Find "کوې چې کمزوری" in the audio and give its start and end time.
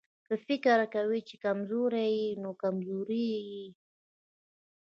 0.93-2.07